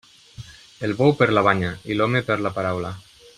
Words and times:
El 0.87 0.95
bou 1.01 1.13
per 1.19 1.27
la 1.39 1.43
banya, 1.49 1.69
i 1.93 1.99
l'home 1.99 2.23
per 2.31 2.39
la 2.47 2.53
paraula. 2.57 2.95